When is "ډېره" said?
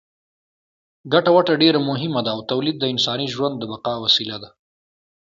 1.63-1.79